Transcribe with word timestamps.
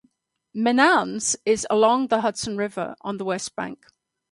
Menands 0.55 1.35
is 1.45 1.67
along 1.69 2.07
the 2.07 2.21
Hudson 2.21 2.57
River 2.57 2.95
on 3.01 3.17
the 3.17 3.23
west 3.25 3.55
bank. 3.55 3.85